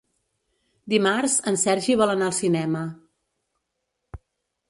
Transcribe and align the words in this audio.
Dimarts 0.93 1.35
en 1.51 1.59
Sergi 1.65 1.97
vol 2.01 2.13
anar 2.15 2.29
al 2.31 2.35
cinema. 2.39 2.81